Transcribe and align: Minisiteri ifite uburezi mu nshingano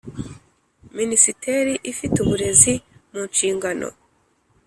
Minisiteri 0.97 1.73
ifite 1.91 2.15
uburezi 2.23 2.73
mu 3.11 3.21
nshingano 3.29 3.87